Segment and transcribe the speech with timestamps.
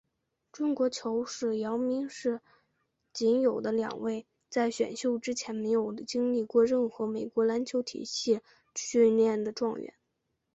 [0.51, 2.41] 中国球员姚明是
[3.13, 8.41] 仅有的两位在选秀之前没有经历过任何美国篮球体系
[8.73, 9.93] 训练的状元。